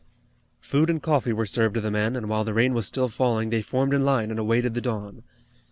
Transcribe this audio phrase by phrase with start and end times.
[0.61, 3.51] Food and coffee were served to the men, and while the rain was still falling
[3.51, 5.21] they formed in line and awaited the dawn.